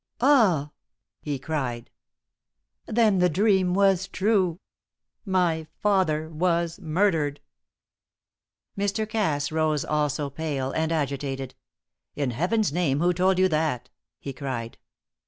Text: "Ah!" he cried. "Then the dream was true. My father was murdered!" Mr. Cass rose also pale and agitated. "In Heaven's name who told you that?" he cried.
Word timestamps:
"Ah!" 0.19 0.71
he 1.19 1.37
cried. 1.37 1.91
"Then 2.87 3.19
the 3.19 3.29
dream 3.29 3.75
was 3.75 4.07
true. 4.07 4.59
My 5.27 5.67
father 5.79 6.27
was 6.31 6.79
murdered!" 6.79 7.39
Mr. 8.75 9.07
Cass 9.07 9.51
rose 9.51 9.85
also 9.85 10.31
pale 10.31 10.71
and 10.71 10.91
agitated. 10.91 11.53
"In 12.15 12.31
Heaven's 12.31 12.73
name 12.73 12.99
who 12.99 13.13
told 13.13 13.37
you 13.37 13.47
that?" 13.49 13.91
he 14.17 14.33
cried. 14.33 14.79